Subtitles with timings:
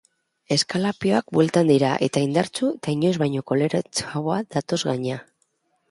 [0.53, 5.25] Eskalapoiak bueltan dira eta indartsu eta inoiz baino koloretsuago datoz gainera.